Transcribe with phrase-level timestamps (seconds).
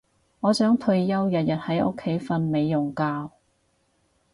[0.39, 3.29] 我想退休日日喺屋企瞓美容覺